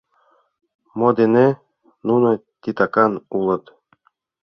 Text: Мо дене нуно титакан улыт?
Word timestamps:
Мо 0.97 1.09
дене 1.19 1.47
нуно 2.07 2.29
титакан 2.61 3.13
улыт? 3.37 3.63